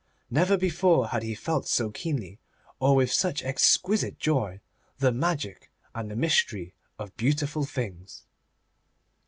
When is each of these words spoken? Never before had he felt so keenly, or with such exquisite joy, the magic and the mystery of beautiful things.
Never 0.31 0.57
before 0.57 1.09
had 1.09 1.21
he 1.21 1.35
felt 1.35 1.67
so 1.67 1.91
keenly, 1.91 2.39
or 2.79 2.95
with 2.95 3.13
such 3.13 3.43
exquisite 3.43 4.17
joy, 4.17 4.59
the 4.97 5.11
magic 5.11 5.69
and 5.93 6.09
the 6.09 6.15
mystery 6.15 6.73
of 6.97 7.15
beautiful 7.17 7.65
things. 7.65 8.23